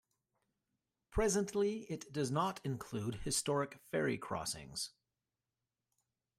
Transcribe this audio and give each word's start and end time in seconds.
Presently 1.11 1.81
it 1.87 2.11
does 2.11 2.31
not 2.31 2.59
include 2.63 3.19
historic 3.23 3.77
ferry 3.91 4.17
crossings. 4.17 4.89